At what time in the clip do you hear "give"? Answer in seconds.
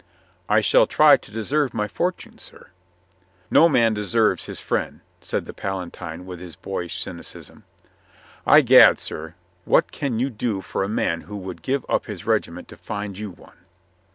11.61-11.85